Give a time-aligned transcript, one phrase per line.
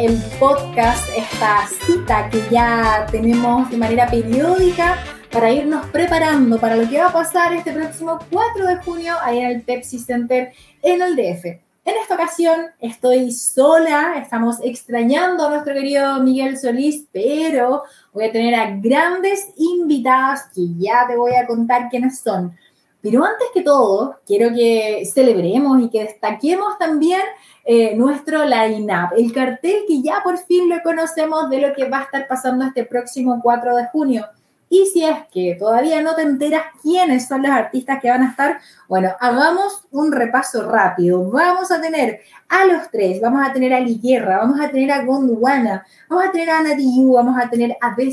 [0.00, 4.96] el podcast, esta cita que ya tenemos de manera periódica
[5.30, 9.40] para irnos preparando para lo que va a pasar este próximo 4 de junio ahí
[9.40, 11.44] en el Pepsi Center en el DF.
[11.44, 17.82] En esta ocasión estoy sola, estamos extrañando a nuestro querido Miguel Solís, pero
[18.14, 22.56] voy a tener a grandes invitadas que ya te voy a contar quiénes son.
[23.02, 27.22] Pero antes que todo, quiero que celebremos y que destaquemos también
[27.64, 32.00] eh, nuestro line-up, el cartel que ya por fin lo conocemos de lo que va
[32.00, 34.26] a estar pasando este próximo 4 de junio.
[34.72, 38.30] Y si es que todavía no te enteras quiénes son los artistas que van a
[38.30, 41.28] estar, bueno, hagamos un repaso rápido.
[41.28, 45.04] Vamos a tener a los tres, vamos a tener a Liguerra, vamos a tener a
[45.04, 48.12] Gondwana, vamos a tener a Nati vamos a tener a De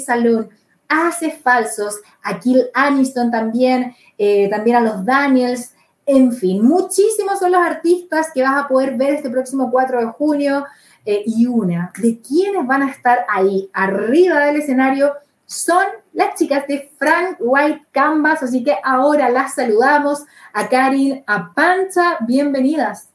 [0.87, 5.73] Salón, a Hace Falsos, a Kill Aniston también, eh, también a los Daniels,
[6.07, 10.05] en fin, muchísimos son los artistas que vas a poder ver este próximo 4 de
[10.05, 10.65] junio.
[11.05, 15.13] Eh, y una de quienes van a estar ahí arriba del escenario
[15.45, 21.53] son las chicas de Frank White Canvas, así que ahora las saludamos a Karin, a
[21.53, 23.09] Pancha, bienvenidas.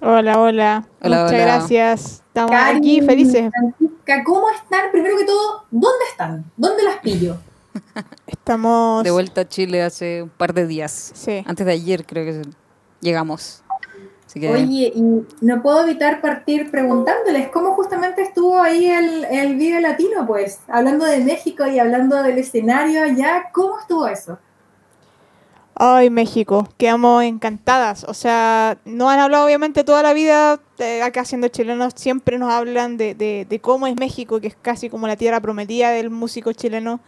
[0.00, 2.22] Hola, hola, muchas gracias.
[2.28, 3.50] Estamos aquí felices.
[3.50, 4.92] Francisca, ¿cómo están?
[4.92, 6.44] Primero que todo, ¿dónde están?
[6.56, 7.36] ¿Dónde las pillo?
[8.28, 9.02] Estamos...
[9.02, 11.10] De vuelta a Chile hace un par de días.
[11.14, 11.42] Sí.
[11.46, 12.48] Antes de ayer creo que
[13.00, 13.64] llegamos.
[14.36, 20.26] Oye, y no puedo evitar partir preguntándoles cómo justamente estuvo ahí el, el video latino,
[20.26, 24.38] pues, hablando de México y hablando del escenario allá, ¿cómo estuvo eso?
[25.80, 28.04] Ay, México, quedamos encantadas.
[28.08, 32.52] O sea, no han hablado obviamente toda la vida, eh, acá siendo chilenos, siempre nos
[32.52, 36.10] hablan de, de, de, cómo es México, que es casi como la tierra prometida del
[36.10, 36.98] músico chileno,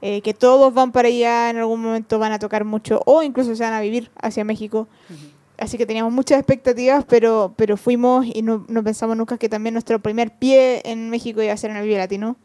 [0.00, 3.54] eh, que todos van para allá, en algún momento van a tocar mucho, o incluso
[3.54, 4.88] se van a vivir hacia México
[5.58, 9.74] así que teníamos muchas expectativas, pero, pero fuimos y no, no, pensamos nunca que también
[9.74, 12.36] nuestro primer pie en México iba a ser en el Vive Latino.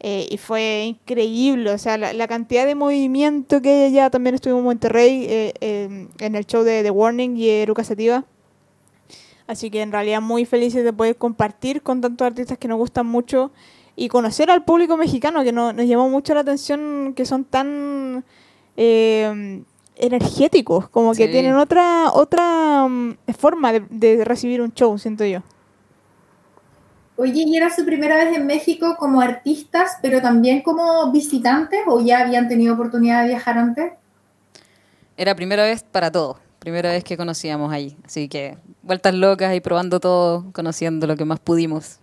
[0.00, 4.10] Eh, y fue increíble, o sea, la, cantidad de movimiento que hay allá.
[4.10, 8.24] También estuvimos en Monterrey eh, en el show de The Warning y Eruca Sativa.
[9.46, 13.06] Así que en realidad muy felices de poder compartir con tantos artistas que nos gustan
[13.06, 13.50] mucho
[13.96, 18.24] y conocer al público mexicano, que nos llamó mucho la atención, que son tan...
[18.76, 19.62] Eh,
[19.98, 25.40] energéticos, como que tienen otra otra mm, forma de, recibir un show, siento yo.
[27.20, 32.00] Oye, ¿y era su primera vez en México como artistas, pero también como visitantes o
[32.00, 33.92] ya habían tenido oportunidad de viajar antes?
[35.16, 39.60] Era primera vez para todos, primera vez que conocíamos ahí, así que vueltas locas y
[39.60, 41.98] probando todo, conociendo lo que más pudimos.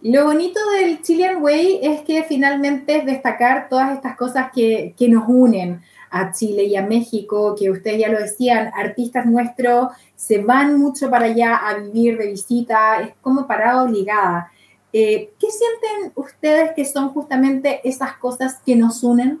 [0.00, 5.08] Lo bonito del Chilean Way es que finalmente es destacar todas estas cosas que, que
[5.08, 10.42] nos unen a Chile y a México, que ustedes ya lo decían, artistas nuestros se
[10.42, 14.52] van mucho para allá a vivir de visita, es como parada obligada.
[14.92, 19.40] Eh, ¿Qué sienten ustedes que son justamente esas cosas que nos unen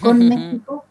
[0.00, 0.84] con México?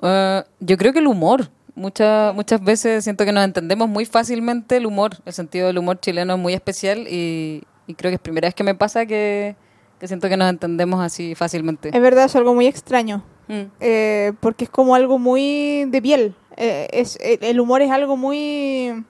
[0.00, 1.50] Uh, yo creo que el humor.
[1.74, 5.18] Muchas, muchas veces siento que nos entendemos muy fácilmente el humor.
[5.26, 7.62] El sentido del humor chileno es muy especial y,
[7.96, 9.56] creo que es primera vez que me pasa que,
[10.00, 11.90] que siento que nos entendemos así fácilmente.
[11.94, 13.22] Es verdad, es algo muy extraño.
[13.48, 13.62] Mm.
[13.80, 16.34] Eh, porque es como algo muy de piel.
[16.56, 19.04] Eh, es, eh, el humor es algo muy,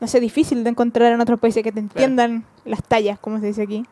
[0.00, 3.46] no sé, difícil de encontrar en otros países que te entiendan las tallas, como se
[3.46, 3.84] dice aquí.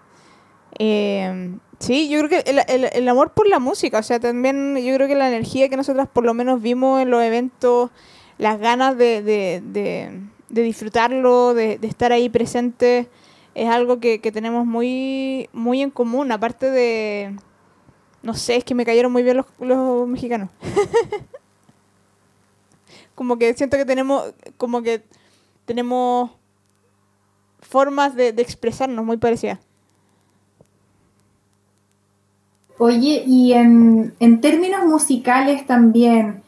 [1.79, 5.09] sí, yo creo que el, el, amor por la música, o sea, también yo creo
[5.09, 7.91] que la energía que nosotras por lo menos vimos en los eventos,
[8.39, 9.63] las ganas de, de,
[10.51, 13.09] de, disfrutarlo, de, estar ahí presente,
[13.55, 17.35] es algo que, que tenemos muy, muy en común, aparte de
[18.27, 20.51] no sé, es que me cayeron muy bien los, mexicanos.
[23.15, 25.05] como que siento que tenemos, como que
[25.65, 26.33] tenemos
[27.61, 29.61] formas de, expresarnos muy parecidas.
[32.79, 36.43] Oye, y en, términos musicales también,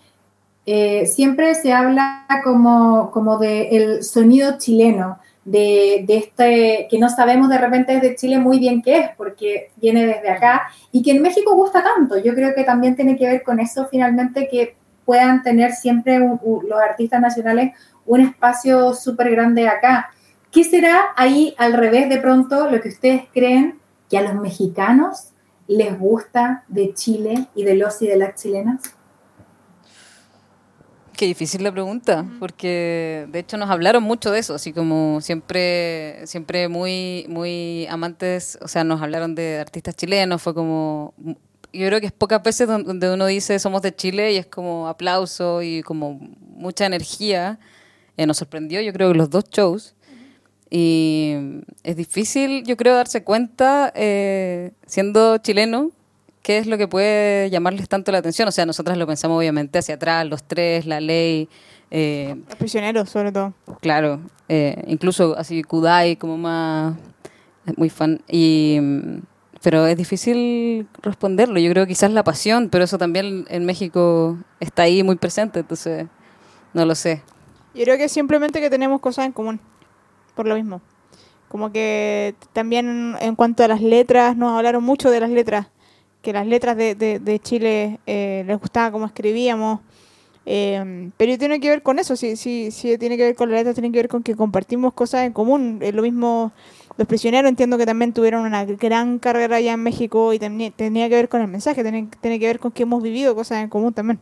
[0.67, 7.49] eh, siempre se habla como, como de el sonido chileno de, este, que no sabemos
[7.49, 11.23] de repente desde Chile muy bien qué es, porque viene desde acá, y que en
[11.23, 12.19] México gusta tanto.
[12.19, 16.81] Yo creo que también tiene que ver con eso finalmente que puedan tener siempre los
[16.81, 17.73] artistas nacionales
[18.05, 20.11] un espacio súper grande acá.
[20.51, 23.79] ¿Qué será ahí al revés de pronto lo que ustedes creen
[24.11, 25.31] que a los mexicanos
[25.67, 28.81] les gusta de Chile y de los y de las chilenas?
[31.19, 36.25] Qué difícil la pregunta, porque de hecho nos hablaron mucho de eso, así como siempre,
[36.29, 41.15] siempre muy, muy amantes, o sea, nos hablaron de artistas chilenos, fue como,
[41.73, 44.87] yo creo que es pocas veces donde uno dice somos de Chile y es como
[44.87, 46.21] aplauso y como
[46.55, 47.59] mucha energía.
[48.17, 49.97] Eh, nos sorprendió, yo creo, los dos shows.
[50.71, 51.35] Y
[51.83, 55.91] es difícil, yo creo, darse cuenta, eh, siendo chileno,
[56.43, 58.49] qué es lo que puede llamarles tanto la atención.
[58.49, 61.49] O sea, nosotras lo pensamos obviamente hacia atrás, los tres, la ley.
[61.91, 63.55] Eh, Los prisioneros, sobre todo.
[63.81, 66.95] claro, eh, incluso así Kudai como más
[67.77, 68.21] muy fan.
[68.29, 69.19] Y, mm,
[69.63, 71.59] pero es difícil responderlo.
[71.59, 75.61] Yo creo que quizás la pasión, pero eso también en México está ahí muy presente,
[75.61, 76.07] entonces
[76.75, 77.23] no lo sé.
[77.75, 79.61] Yo creo que simplemente que tenemos cosas en común,
[80.35, 80.81] por lo mismo.
[81.49, 85.69] Como que también en cuanto a las letras, nos hablaron mucho de las letras,
[86.23, 89.81] que las letras de, de, Chile eh, les gustaba cómo escribíamos,
[90.47, 93.61] eh, pero tiene que ver con eso, sí, sí, sí, tiene que ver con las
[93.61, 95.79] letras, tiene que ver con que compartimos cosas en común.
[95.83, 96.53] Eh, lo mismo,
[96.97, 101.09] los prisioneros entiendo que también tuvieron una gran carrera allá en México y también tenía
[101.09, 103.69] que ver con el mensaje, tiene, tiene que ver con que hemos vivido cosas en
[103.69, 104.21] común también.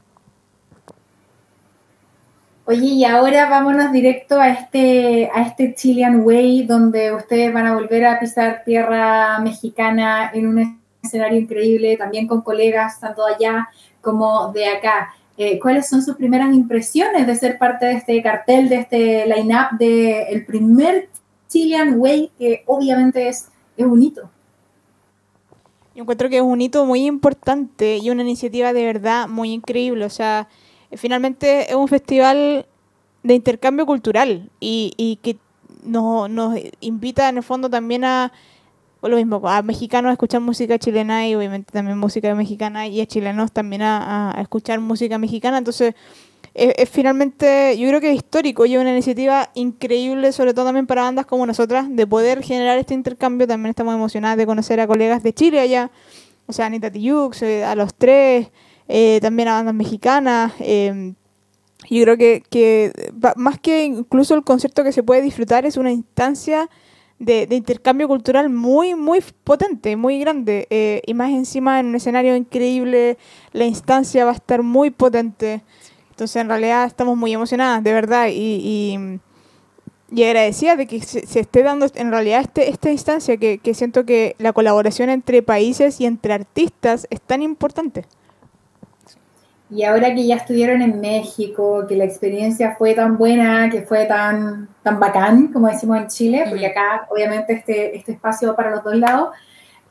[2.68, 7.74] Oye, y ahora vámonos directo a este, a este Chilean Way, donde ustedes van a
[7.74, 13.68] volver a pisar tierra mexicana en un escenario increíble, también con colegas tanto allá
[14.00, 15.14] como de acá.
[15.38, 19.78] Eh, ¿Cuáles son sus primeras impresiones de ser parte de este cartel, de este line-up,
[19.78, 21.10] del primer
[21.48, 24.30] Chilean Way, que obviamente es, es un hito?
[25.94, 30.04] Yo encuentro que es un hito muy importante y una iniciativa de verdad muy increíble.
[30.04, 30.48] O sea,
[30.92, 32.66] finalmente es un festival
[33.22, 35.36] de intercambio cultural y, y que
[35.84, 38.32] nos, nos invita en el fondo también a
[39.08, 43.06] lo mismo, a mexicanos a escuchar música chilena y obviamente también música mexicana y a
[43.06, 45.58] chilenos también a, a escuchar música mexicana.
[45.58, 45.94] Entonces,
[46.54, 50.64] es, es, finalmente, yo creo que es histórico y es una iniciativa increíble, sobre todo
[50.64, 53.46] también para bandas como nosotras, de poder generar este intercambio.
[53.46, 55.90] También estamos emocionadas de conocer a colegas de Chile allá,
[56.46, 58.48] o sea, Anita Tijoux, eh, a los tres,
[58.88, 60.52] eh, también a bandas mexicanas.
[60.60, 61.12] Eh,
[61.90, 62.92] yo creo que, que
[63.36, 66.68] más que incluso el concierto que se puede disfrutar, es una instancia
[67.18, 70.66] de, de intercambio cultural muy, muy potente, muy grande.
[70.70, 73.18] Eh, y más encima en un escenario increíble,
[73.52, 75.62] la instancia va a estar muy potente.
[76.10, 78.28] Entonces, en realidad, estamos muy emocionadas, de verdad.
[78.28, 79.20] Y, y,
[80.14, 83.74] y agradecida de que se, se, esté dando en realidad este, esta instancia, que, que
[83.74, 88.04] siento que la colaboración entre países y entre artistas es tan importante.
[89.68, 94.04] Y ahora que ya estuvieron en México, que la experiencia fue tan buena, que fue
[94.04, 98.70] tan, tan bacán, como decimos en Chile, porque acá obviamente este, este espacio va para
[98.70, 99.30] los dos lados,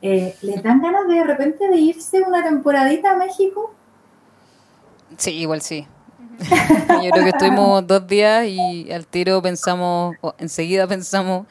[0.02, 3.74] eh, ¿les dan ganas de, de repente de irse una temporadita a México?
[5.18, 5.88] Sí, igual sí.
[7.04, 11.48] Yo creo que estuvimos dos días y al tiro pensamos, o enseguida pensamos,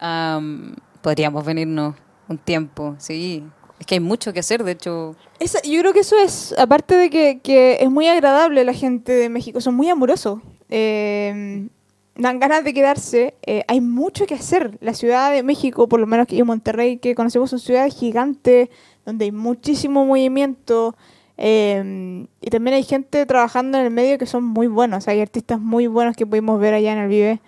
[0.00, 1.94] um, podríamos venirnos
[2.28, 3.44] un tiempo, sí,
[3.78, 5.16] es que hay mucho que hacer, de hecho.
[5.38, 9.12] Esa, yo creo que eso es, aparte de que, que, es muy agradable la gente
[9.12, 10.40] de México, son muy amorosos.
[10.68, 11.68] Eh,
[12.16, 13.34] dan ganas de quedarse.
[13.42, 14.78] Eh, hay mucho que hacer.
[14.80, 18.68] La Ciudad de México, por lo menos que en Monterrey, que conocemos, son ciudades gigantes,
[19.04, 20.96] donde hay muchísimo movimiento.
[21.38, 25.06] Eh, y también hay gente trabajando en el medio que son muy buenos.
[25.08, 27.40] Hay artistas muy buenos que pudimos ver allá en el Vive.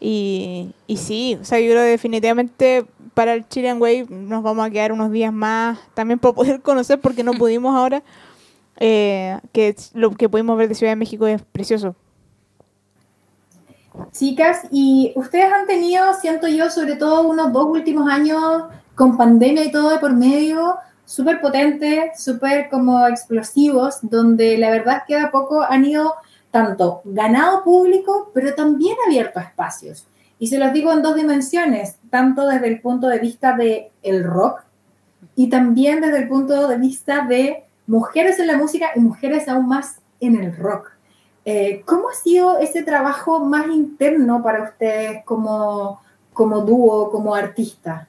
[0.00, 4.66] Y, y sí, o sea, yo creo que definitivamente para el Chilean Wave nos vamos
[4.66, 8.02] a quedar unos días más también para poder conocer porque no pudimos ahora.
[8.80, 11.94] Eh, que lo que pudimos ver de Ciudad de México es precioso.
[14.12, 18.64] Chicas, y ustedes han tenido, siento yo, sobre todo unos dos últimos años
[18.96, 24.98] con pandemia y todo de por medio, súper potentes, súper como explosivos, donde la verdad
[24.98, 26.14] es que de a poco han ido
[26.50, 30.06] tanto ganado público, pero también abierto espacios.
[30.44, 34.24] Y se los digo en dos dimensiones, tanto desde el punto de vista del el
[34.24, 34.60] rock
[35.34, 39.68] y también desde el punto de vista de mujeres en la música y mujeres aún
[39.68, 40.90] más en el rock.
[41.46, 46.02] Eh, ¿Cómo ha sido ese trabajo más interno para ustedes como,
[46.34, 48.06] como dúo, como artista?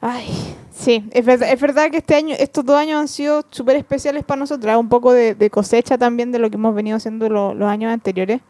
[0.00, 0.28] Ay,
[0.70, 4.22] sí, es verdad, es verdad que este año, estos dos años han sido súper especiales
[4.22, 7.52] para nosotros, un poco de, de, cosecha también de lo que hemos venido haciendo lo,
[7.52, 8.42] los años anteriores.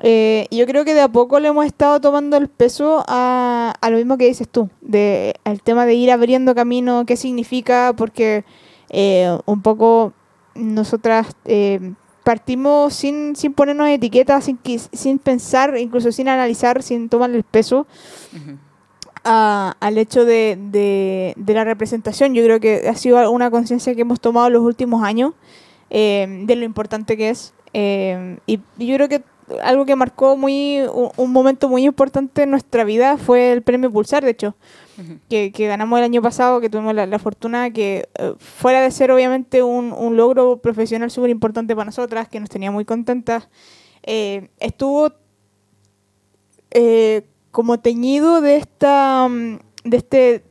[0.00, 3.90] Eh, yo creo que de a poco le hemos estado tomando el peso a, a
[3.90, 8.44] lo mismo que dices tú, de el tema de ir abriendo camino, qué significa, porque
[8.90, 10.12] eh, un poco
[10.54, 11.92] nosotras eh,
[12.24, 14.58] partimos sin, sin ponernos etiquetas, sin,
[14.92, 17.86] sin pensar, incluso sin analizar, sin tomarle el peso.
[18.32, 18.58] Uh -huh.
[19.28, 22.32] A, al hecho de, de, de, la representación.
[22.32, 25.32] Yo creo que ha sido una conciencia que hemos tomado los últimos años
[25.90, 27.52] eh, de lo importante que es.
[27.72, 29.24] Y, yo creo que
[29.62, 33.90] algo que marcó muy un, un, momento muy importante en nuestra vida fue el premio
[33.90, 34.56] Pulsar, de hecho.
[35.28, 38.90] que, que ganamos el año pasado, que tuvimos la, la fortuna que eh, fuera de
[38.90, 43.48] ser obviamente un, un logro profesional súper importante para nosotras, que nos tenía muy contentas,
[44.02, 45.12] eh, estuvo
[46.70, 50.44] eh, como teñido de esta, mm, de este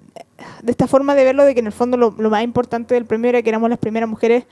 [0.64, 3.06] de esta forma de verlo de que en el fondo lo, lo más importante del
[3.06, 4.46] premio era que éramos las primeras mujeres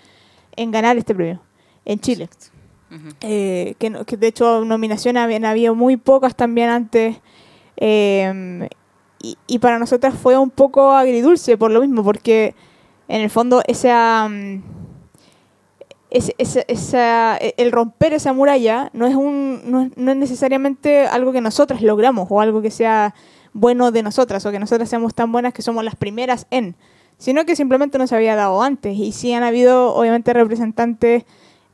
[0.55, 1.41] en ganar este premio
[1.85, 2.29] en Chile.
[3.21, 7.17] Eh, que, que de hecho nominaciones habían habido muy pocas también antes.
[7.77, 8.67] eh,
[9.21, 12.55] y, y para nosotras fue un poco agridulce por lo mismo, porque
[13.07, 14.61] en el fondo esa, mm,
[16.09, 21.31] esa, esa- el romper esa muralla no es, un, no, es, no es necesariamente algo
[21.31, 23.15] que nosotras logramos o algo que sea
[23.53, 26.75] bueno de nosotras o que nosotras seamos tan buenas que somos las primeras en,
[27.17, 31.23] sino que simplemente no se había dado antes y sí han habido obviamente representantes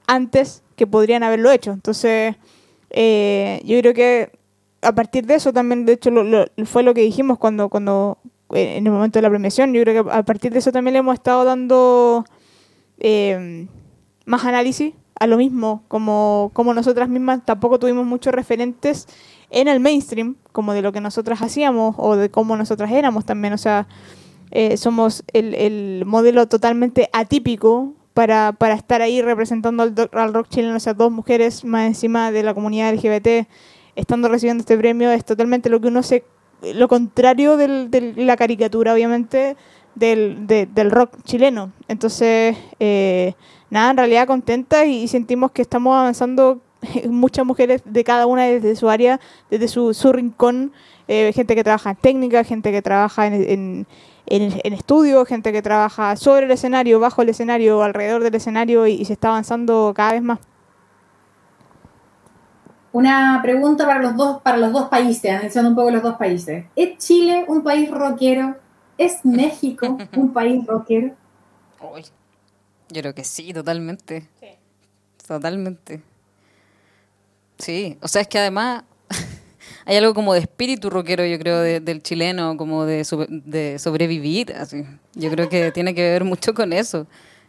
[0.08, 1.74] antes que podrían haberlo hecho.
[1.74, 2.38] Entonces,
[2.90, 4.32] eh, yo creo que
[4.82, 6.10] a partir de eso también, de hecho,
[6.64, 8.18] fue lo que dijimos cuando, cuando
[8.54, 10.94] eh, en el momento de la premiación, yo creo que a partir de eso también
[10.94, 12.24] le hemos estado dando
[12.98, 13.68] eh,
[14.26, 19.06] más análisis a lo mismo, como, como nosotras mismas tampoco tuvimos muchos referentes
[19.50, 23.52] en el mainstream, como de lo que nosotras hacíamos o de cómo nosotras éramos también,
[23.52, 23.86] o sea,
[24.52, 30.50] eh, somos el, el modelo totalmente atípico para, para estar ahí representando al, al rock
[30.50, 33.48] chileno, o sea, dos mujeres más encima de la comunidad LGBT,
[33.96, 36.26] estando recibiendo este premio, es totalmente lo que uno se,
[36.62, 39.56] lo contrario de la caricatura, obviamente,
[39.96, 41.72] del, de- del rock chileno.
[41.88, 43.36] Entonces, eh,
[43.70, 46.60] nada, en realidad contenta y, sentimos que estamos avanzando
[47.10, 50.74] muchas mujeres de cada una desde su área, desde su, su rincón,
[51.08, 53.88] eh, gente que trabaja en técnica, gente que trabaja en, en,
[54.26, 58.88] en, en estudio, gente que trabaja sobre el escenario, bajo el escenario, alrededor del escenario
[58.88, 60.40] y, y se está avanzando cada vez más.
[62.92, 66.66] Una pregunta para los dos, para los dos países, analizando un poco los dos países.
[66.76, 68.56] ¿Es Chile un país rockero?
[68.98, 71.16] ¿Es México un país rockero?
[71.94, 72.04] Uy,
[72.90, 74.28] Yo creo que sí, totalmente.
[75.28, 76.02] Totalmente.
[77.60, 78.84] Sí, o sea, es que además
[79.90, 83.06] hay algo como de espíritu rockero, yo creo, de- del chileno, como de,
[83.46, 84.54] de sobrevivir.
[84.54, 84.84] Así.
[85.16, 87.08] Yo creo que tiene que ver mucho con eso.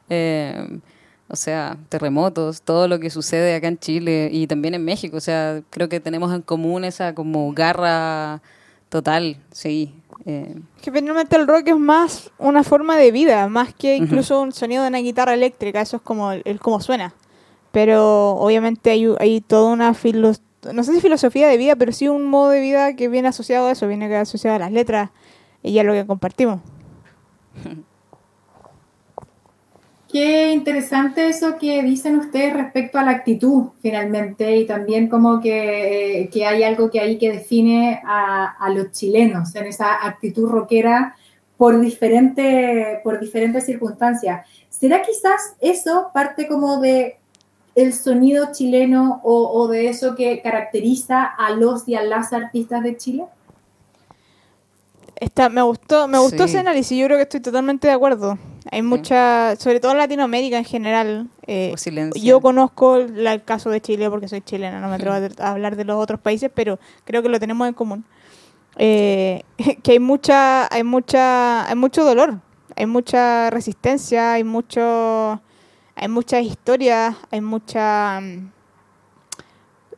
[0.09, 0.79] Eh,
[1.29, 5.17] o sea, terremotos, todo lo que sucede acá en Chile y también en México.
[5.17, 8.41] O sea, creo que tenemos en común esa como garra
[8.89, 9.95] total, sí.
[10.27, 14.53] Eh, Que finalmente el rock es más una forma de vida, más que incluso un
[14.53, 17.15] sonido de una guitarra eléctrica, eso es como el, el cómo suena.
[17.71, 22.09] Pero obviamente hay, hay toda una filosofía, no sé si filosofía de vida, pero sí
[22.09, 25.11] un modo de vida que viene asociado a eso, viene asociado a las letras
[25.63, 26.61] y a lo que compartimos.
[30.13, 36.29] Qué interesante eso que dicen ustedes respecto a la actitud, finalmente, y también como que,
[36.33, 41.15] que hay algo que ahí que define a, a los chilenos en esa actitud rockera
[41.57, 44.49] por, diferente, por diferentes circunstancias.
[44.69, 47.20] ¿Será quizás eso parte como de
[47.75, 52.83] el sonido chileno o, o de eso que caracteriza a los y a las artistas
[52.83, 53.25] de Chile?
[55.17, 56.51] Está, me gustó, me gustó Sí.
[56.51, 58.39] ese análisis, yo creo que estoy totalmente de acuerdo.
[58.71, 61.29] Hay mucha, sobre todo en Latinoamérica en general.
[61.47, 62.23] eh, silencio.
[62.23, 65.51] yo conozco la- el caso de Chile porque soy chilena, no me atrevo a- a
[65.51, 68.05] hablar de los otros países, pero creo que lo tenemos en común.
[68.77, 69.43] Eh,
[69.83, 72.39] que hay mucha, hay mucha, hay mucho dolor,
[72.77, 75.41] hay mucha resistencia, hay mucho,
[76.01, 78.51] hay muchas historias, hay mucha mm,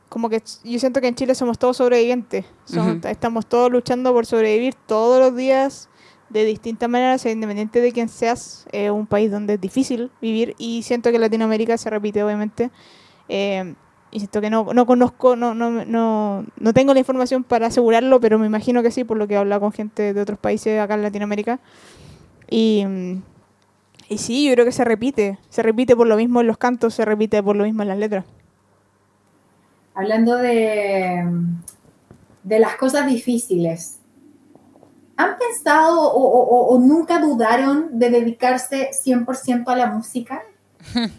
[0.09, 2.44] como que yo siento que en Chile somos todos sobrevivientes.
[2.64, 3.04] Somos-.
[3.04, 5.88] Estamos todos luchando por sobrevivir todos los días
[6.28, 8.66] de distintas maneras, independiente de quién seas.
[8.73, 12.73] Es un país donde es difícil vivir y siento que Latinoamérica se repite, obviamente.
[13.28, 13.75] Eh,
[14.11, 18.21] y siento que no, no conozco, no, no, no, no tengo la información para asegurarlo,
[18.21, 20.80] pero me imagino que sí, por lo que he hablado con gente de otros países
[20.80, 21.61] acá en Latinoamérica.
[22.50, 23.23] Y, mm,
[24.12, 25.38] y sí, yo creo que se repite.
[25.49, 27.99] Se repite por lo mismo en los cantos, se repite por lo mismo en las
[27.99, 28.25] letras.
[29.95, 31.23] hablando de,
[32.45, 33.99] de las cosas difíciles,
[35.16, 40.42] ¿han pensado o, o- o- nunca dudaron de dedicarse 100% a la música?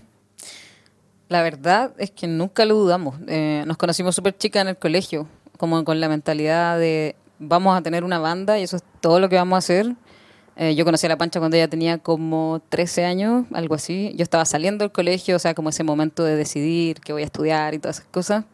[1.30, 3.16] La verdad es que nunca lo dudamos.
[3.28, 7.82] Eh, nos conocimos súper chicas en el colegio, como con la mentalidad de vamos a
[7.82, 9.96] tener una banda y eso es todo lo que vamos a hacer.
[10.56, 14.14] Eh, yo conocí a La Pancha cuando ella tenía como 13 años, algo así.
[14.16, 17.26] Yo estaba saliendo del colegio, o sea, como ese momento de decidir que voy a
[17.26, 18.46] estudiar y todas esas cosas.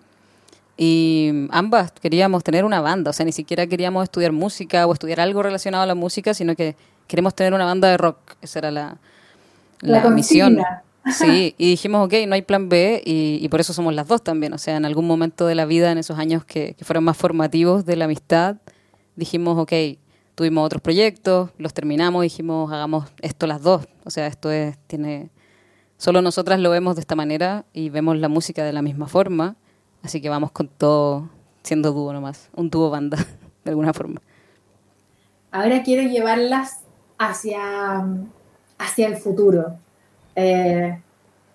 [0.78, 5.20] Y ambas queríamos tener una banda, o sea, ni siquiera queríamos estudiar música o estudiar
[5.20, 6.78] algo relacionado a la música, sino que
[7.08, 8.18] queremos tener una banda de rock.
[8.42, 8.98] Esa era la,
[9.82, 10.60] La la, misión.
[11.12, 14.24] Sí, y dijimos, ok, no hay plan B y, y por eso somos las dos
[14.24, 14.54] también.
[14.54, 17.18] O sea, en algún momento de la vida, en esos años que, que fueron más
[17.18, 18.56] formativos de la amistad,
[19.18, 19.74] dijimos, ok,
[20.40, 23.90] tuvimos otros proyectos, los terminamos, dijimos, hagamos esto las dos.
[24.06, 25.32] O sea, esto es, tiene,
[25.98, 29.58] solo nosotras lo vemos de esta manera y vemos la música de la misma forma,
[30.02, 31.30] así que vamos con todo
[31.62, 33.18] siendo dúo nomás, un dúo banda,
[33.66, 34.22] de alguna forma.
[35.52, 36.84] Ahora quiero llevarlas
[37.18, 38.08] hacia,
[38.78, 39.76] hacia el futuro.
[40.38, 41.02] Eh,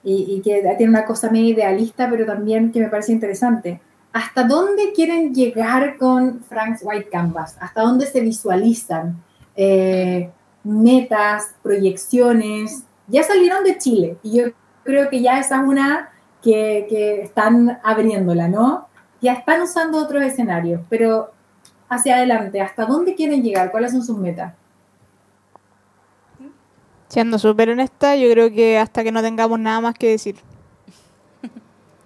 [0.03, 3.81] y, y, que tiene una cosa medio idealista, pero también que me parece interesante.
[4.15, 7.57] ¿Hasta dónde quieren llegar con Frank's White Canvas?
[7.61, 9.21] ¿Hasta dónde se visualizan?
[9.57, 10.31] Eh,
[10.63, 12.85] metas, proyecciones.
[13.09, 14.45] Ya salieron de Chile y yo
[14.85, 18.87] creo que ya esa es una que, que están abriéndola, ¿no?
[19.21, 21.33] Ya están usando otros escenarios, pero
[21.89, 23.73] hacia adelante, ¿hasta dónde quieren llegar?
[23.73, 24.55] ¿Cuáles son sus metas?
[27.09, 30.37] Siendo súper honesta, yo creo que hasta que no tengamos nada más que decir.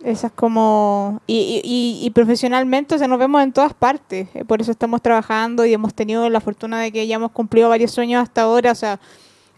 [0.05, 1.21] Esa es como...
[1.27, 4.29] Y, y, y, profesionalmente, o sea, nos vemos en todas partes.
[4.35, 7.69] Eh, por eso estamos trabajando y hemos tenido la fortuna de que ya hemos cumplido
[7.69, 8.73] varios sueños hasta ahora.
[8.73, 9.01] O sea,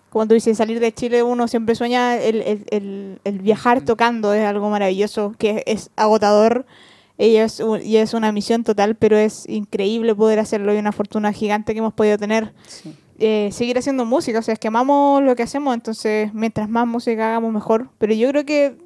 [0.09, 4.33] cuando dice salir de Chile, uno siempre sueña el, el, el, el viajar tocando.
[4.33, 6.65] Es algo maravilloso, que es agotador.
[7.19, 11.35] Y es, y es una misión total, pero es increíble poder hacerlo y una fortuna
[11.35, 12.55] gigante que hemos podido tener.
[12.67, 12.97] Sí.
[13.23, 16.87] Eh, seguir haciendo música, o sea, es que amamos lo que hacemos, entonces mientras más
[16.87, 17.91] música hagamos mejor.
[17.99, 18.79] Pero yo creo que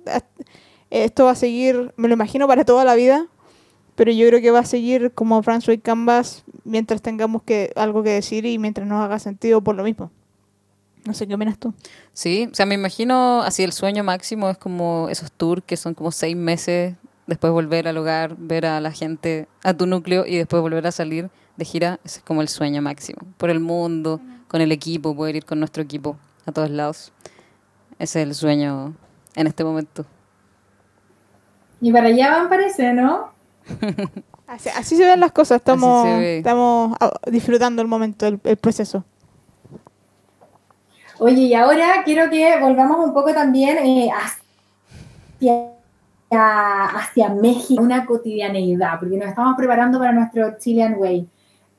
[1.02, 3.26] esto va a seguir, me lo imagino para toda la vida,
[3.96, 8.02] pero yo creo que va a seguir como Franz White Canvas mientras tengamos que algo
[8.02, 10.10] que decir y mientras nos haga sentido por lo mismo.
[11.04, 11.74] No sé qué opinas tú.
[12.12, 15.94] Sí, o sea, me imagino así el sueño máximo es como esos tours que son
[15.94, 16.94] como seis meses,
[17.26, 20.92] después volver al hogar, ver a la gente, a tu núcleo y después volver a
[20.92, 23.18] salir de gira, ese es como el sueño máximo.
[23.36, 27.12] Por el mundo, con el equipo, poder ir con nuestro equipo a todos lados.
[27.98, 28.94] Ese es el sueño
[29.34, 30.06] en este momento.
[31.84, 33.28] Y para allá van, parece, ¿no?
[34.46, 39.04] así, así, se ven las cosas, estamos, estamos disfrutando el momento, el, el proceso.
[41.18, 45.74] Oye, y ahora quiero que volvamos un poco también eh, hacia
[46.30, 51.28] hacia México, una cotidianeidad, porque nos estamos preparando para nuestro Chilean Way.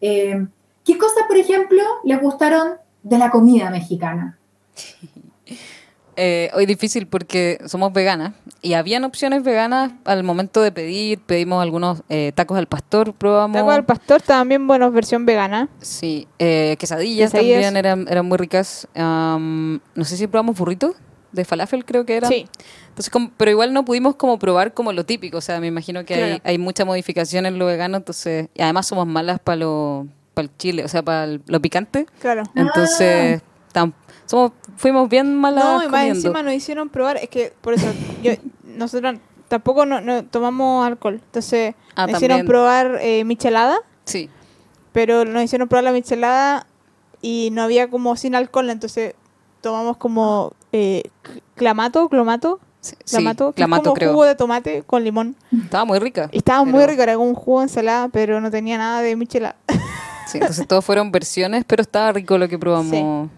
[0.01, 0.45] Eh,
[0.85, 4.37] ¿Qué cosas, por ejemplo, les gustaron de la comida mexicana?
[6.17, 11.19] Eh, hoy difícil porque somos veganas y habían opciones veganas al momento de pedir.
[11.19, 13.55] Pedimos algunos eh, tacos al pastor, probamos.
[13.55, 15.69] Tacos al pastor también, buenos, versión vegana.
[15.81, 18.87] Sí, eh, quesadillas, quesadillas, también eran, eran muy ricas.
[18.95, 20.95] Um, no sé si probamos burritos
[21.31, 22.27] de falafel, creo que era.
[22.27, 22.47] Sí.
[22.87, 25.37] Entonces, como, pero igual no pudimos como probar como lo típico.
[25.37, 26.33] O sea, me imagino que claro.
[26.33, 27.97] hay, hay mucha modificación en lo vegano.
[27.97, 32.05] Entonces, y además somos malas para lo para el chile, o sea, para lo picante.
[32.19, 32.43] Claro.
[32.53, 33.93] Entonces, tam,
[34.25, 35.63] somos, fuimos bien malas.
[35.63, 37.87] No, y más encima nos hicieron probar, es que por eso,
[38.23, 38.33] yo,
[38.63, 41.21] nosotros tampoco no, no, tomamos alcohol.
[41.23, 43.77] Entonces, ah, nos hicieron probar eh, michelada.
[44.05, 44.29] Sí.
[44.91, 46.67] Pero nos hicieron probar la michelada
[47.21, 49.15] y no había como sin alcohol, entonces
[49.61, 51.03] tomamos como eh,
[51.55, 52.59] clamato, clomato.
[52.81, 54.11] Sí, clamato, clamato como creo.
[54.11, 55.35] jugo de tomate con limón.
[55.51, 56.29] Estaba muy rica.
[56.31, 56.77] Y estaba pero...
[56.77, 59.55] muy rico, era como un jugo de ensalada, pero no tenía nada de michelada.
[60.27, 62.91] Sí, entonces todos fueron versiones, pero estaba rico lo que probamos.
[62.91, 63.29] Sí.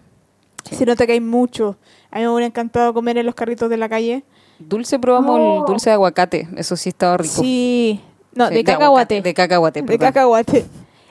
[0.70, 1.76] Se nota que hay mucho.
[2.10, 4.24] A mí me hubiera encantado comer en los carritos de la calle.
[4.58, 5.60] Dulce probamos oh.
[5.60, 7.34] el dulce de aguacate, eso sí estaba rico.
[7.34, 8.00] Sí,
[8.34, 9.22] no, Sí, de, cacahuate.
[9.22, 10.06] De cacahuate, De perdón.
[10.08, 10.66] cacahuate.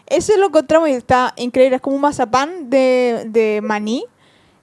[0.06, 1.76] Ese lo encontramos y está increíble.
[1.76, 4.06] Es como un mazapán de, de maní.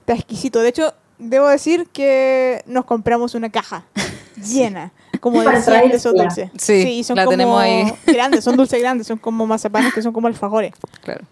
[0.01, 0.61] Está exquisito.
[0.61, 3.85] De hecho, debo decir que nos compramos una caja
[4.43, 4.91] llena.
[5.19, 6.49] Como de Para 100 de esos dulces.
[6.57, 7.91] Sí, y son la como tenemos ahí.
[8.05, 10.73] grandes, son dulces grandes, son como mazapanes que son como alfajores.
[11.03, 11.25] Claro.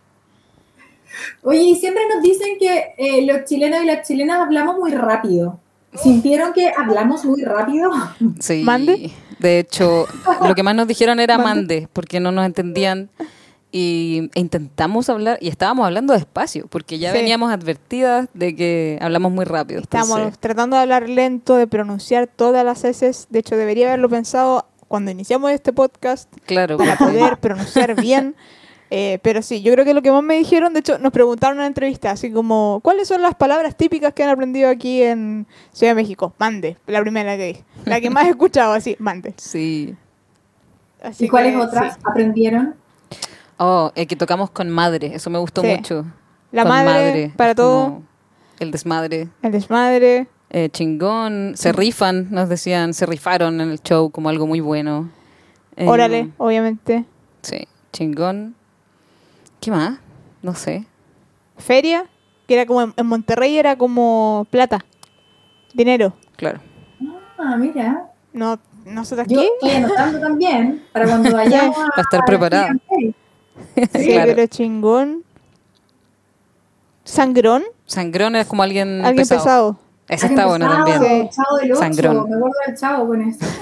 [1.44, 5.60] Oye, y siempre nos dicen que eh, los chilenos y las chilenas hablamos muy rápido.
[5.96, 7.92] ¿Sintieron que hablamos muy rápido?
[8.40, 8.64] Sí.
[8.64, 9.12] ¿Mande?
[9.40, 10.08] De hecho,
[10.48, 11.50] lo que más nos dijeron era ¿Mande?
[11.82, 13.10] mande, porque no nos entendían.
[13.76, 17.18] Y e intentamos hablar, y estábamos hablando despacio, porque ya Sí.
[17.18, 19.82] veníamos advertidas de que hablamos muy rápido.
[19.82, 23.26] Estamos entonces- tratando de hablar lento, de pronunciar todas las S.
[23.32, 28.36] De hecho, debería haberlo pensado cuando iniciamos este podcast claro, para poder pronunciar bien.
[28.96, 31.56] Eh, pero sí, yo creo que lo que más me dijeron, de hecho, nos preguntaron
[31.56, 35.48] en una entrevista, así como, ¿cuáles son las palabras típicas que han aprendido aquí en
[35.72, 36.32] Ciudad de México?
[36.38, 37.64] Mande, la primera que dije.
[37.86, 39.34] La que más he escuchado, así, mande.
[39.38, 39.96] Sí.
[41.02, 42.02] Así ¿Y cuáles otras sí.
[42.06, 42.76] aprendieron?
[43.58, 45.68] Oh, eh, que tocamos con madre, eso me gustó Sí.
[45.76, 46.06] mucho.
[46.52, 48.04] La Con madre, para todo, como
[48.60, 49.28] El desmadre.
[49.42, 50.28] el desmadre.
[50.52, 55.10] Eh, chingón, se rifan, nos decían, se rifaron en el show como algo muy bueno.
[55.78, 57.06] Eh, Órale, obviamente.
[57.42, 58.54] Sí, chingón.
[59.64, 59.98] ¿Qué más?
[60.42, 60.86] No sé.
[61.58, 62.06] Feria,
[62.48, 64.84] que era como en, en Monterrey, era como plata,
[65.74, 66.14] dinero.
[66.36, 66.60] Claro.
[67.38, 68.10] Ah, mira.
[68.34, 69.50] No, nosotros Yo aquí.
[69.62, 71.88] estoy anotando también para cuando vayamos a...
[71.90, 72.76] Para estar preparada.
[72.98, 73.14] Sí,
[74.08, 74.34] Claro.
[74.36, 75.24] pero chingón.
[77.04, 77.64] ¿Sangrón?
[77.86, 79.40] Sangrón es como alguien, Alguien pesado.
[79.44, 79.80] pesado.
[80.10, 81.00] Ese está bueno también.
[81.02, 81.30] Sí.
[81.36, 82.16] Chavo del ocho, Sangrón.
[82.30, 83.40] me acuerdo del chavo con eso.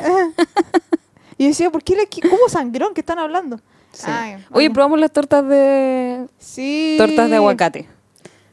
[1.38, 3.60] Y yo decía, ¿por qué le, qué- ¿cómo sangrón que están hablando?
[3.92, 4.06] Sí.
[4.08, 6.96] Ay, Oye, probamos las tortas de Sí.
[6.98, 7.90] tortas de aguacate.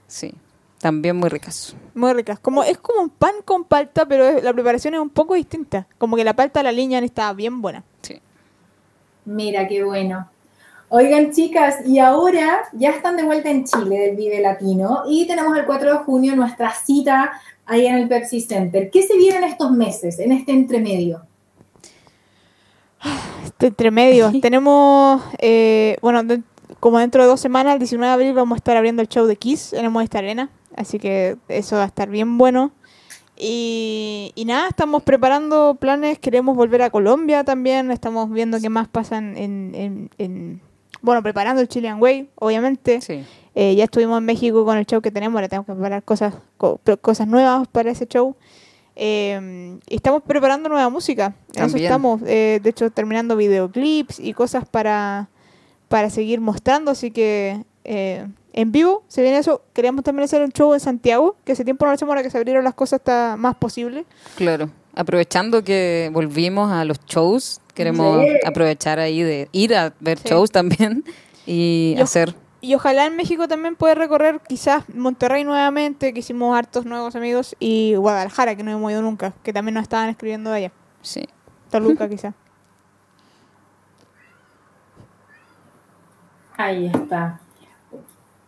[0.07, 0.35] Sí,
[0.79, 1.77] también muy ricas.
[1.94, 2.38] Muy ricas.
[2.40, 5.87] Como, es como un pan con palta, pero es- la preparación es un poco distinta.
[5.98, 7.85] Como que la palta la liñan está bien buena.
[8.03, 8.20] Sí.
[9.24, 10.29] Mira, qué bueno.
[10.90, 15.57] Oigan, chicas, y ahora ya están de vuelta en Chile del Vive Latino y tenemos
[15.59, 17.31] el 4 de junio nuestra cita
[17.66, 18.88] ahí en el Pepsi Center.
[18.90, 21.27] ¿Qué se viene en estos meses, en este entremedio?
[23.61, 24.30] Entre medio.
[24.40, 26.42] Tenemos, eh, bueno, de-
[26.80, 29.26] como dentro de dos semanas, el 19 de abril, vamos a estar abriendo el show
[29.26, 30.50] de Kiss en el Movistar Arena.
[30.76, 32.70] Así que eso va a estar bien bueno.
[33.37, 36.18] Y, y nada, estamos preparando planes.
[36.18, 37.90] Queremos volver a Colombia también.
[37.90, 40.61] Estamos viendo qué más pasa en, en- en- en-
[41.00, 43.00] bueno, preparando el Chilean Way, obviamente.
[43.00, 43.24] Sí.
[43.54, 46.34] Eh, ya estuvimos en México con el show que tenemos, ahora tenemos que preparar cosas,
[46.56, 48.37] co- cosas nuevas para ese show.
[49.00, 51.34] Eh, y estamos preparando nueva música.
[51.54, 55.28] En eso estamos, eh, de hecho, terminando videoclips y cosas para,
[55.88, 56.90] para seguir mostrando.
[56.90, 59.62] Así que eh, en vivo se viene eso.
[59.72, 62.30] Queríamos también hacer un show en Santiago, que hace tiempo no lo hacemos, ahora que
[62.30, 64.04] se abrieron las cosas está más posible.
[64.37, 64.68] Claro.
[64.96, 68.32] Aprovechando que volvimos a los shows, queremos Sí.
[68.44, 70.28] aprovechar ahí de ir a ver Sí.
[70.28, 71.04] shows también
[71.46, 72.34] y Yo- hacer.
[72.61, 77.55] Y ojalá en México también pueda recorrer quizás Monterrey nuevamente, que hicimos hartos nuevos amigos,
[77.61, 80.73] y Guadalajara, que no hemos ido nunca, que también nos estaban escribiendo de allá.
[81.03, 81.29] Sí.
[81.71, 82.35] Toluca quizás.
[86.57, 87.40] Ahí está.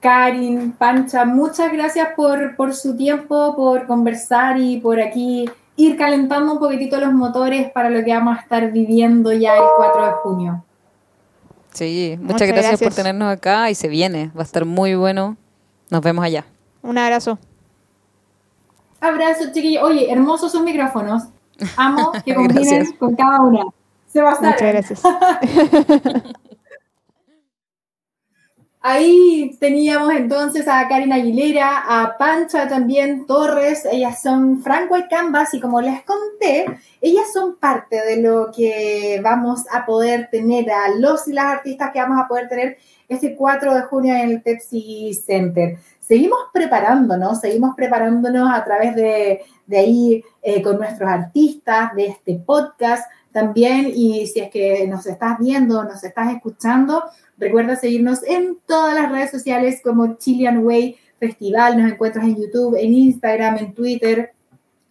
[0.00, 6.54] Karin, Pancha, muchas gracias por, por su tiempo, por conversar y por aquí ir calentando
[6.54, 10.12] un poquitito los motores para lo que vamos a estar viviendo ya el 4 de
[10.12, 10.64] junio.
[11.72, 14.30] Sí, muchas, Muchas gracias, por tenernos acá y se viene.
[14.36, 15.36] Va a estar muy bueno.
[15.88, 16.44] Nos vemos allá.
[16.82, 17.38] Un abrazo.
[19.00, 19.82] Abrazo, chiquillos.
[19.82, 21.24] Oye, hermosos sus micrófonos.
[21.76, 23.64] Amo que combinen con cada una.
[24.06, 25.02] Se va a Muchas gracias.
[28.82, 35.52] Ahí teníamos entonces a Karin Aguilera, a Pancha también Torres, ellas son Frank White Canvas
[35.52, 36.64] y como les conté,
[37.02, 41.90] ellas son parte de lo que vamos a poder tener, a los y las artistas
[41.92, 45.76] que vamos a poder tener este 4 de junio en el Pepsi Center.
[46.00, 52.36] Seguimos preparándonos, seguimos preparándonos a través de, de ahí eh, con nuestros artistas, de este
[52.36, 57.04] podcast también, y si es que nos estás viendo, nos estás escuchando,
[57.40, 61.78] Recuerda seguirnos en todas las redes sociales como Chilean Way Festival.
[61.78, 64.32] Nos encuentras en YouTube, en Instagram, en Twitter,